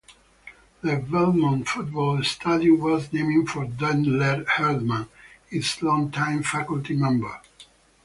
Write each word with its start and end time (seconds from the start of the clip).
The 0.81 0.97
Belmont 0.97 1.67
football 1.69 2.23
stadium 2.23 2.79
was 2.79 3.13
named 3.13 3.47
for 3.49 3.65
Dentler 3.67 4.43
Erdmann, 4.45 5.07
its 5.51 5.79
long-time 5.83 6.41
faculty 6.41 6.95
member. 6.95 7.39